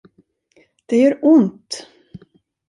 Det 0.85 0.95
gör 0.97 1.19
ont! 1.21 1.87